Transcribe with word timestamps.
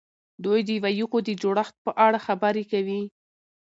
دوی 0.43 0.59
د 0.69 0.71
وییکو 0.83 1.17
د 1.27 1.29
جوړښت 1.41 1.75
په 1.85 1.91
اړه 2.05 2.19
خبرې 2.27 2.63
کوي. 2.71 3.01